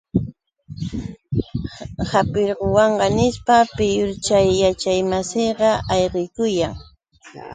¡Hapiruwanqa!, 2.09 3.05
nishpa, 3.17 3.55
piyur 3.75 4.09
chay 4.25 4.47
yachaqmasinqa 4.61 5.69
ayqikuyan. 5.93 6.73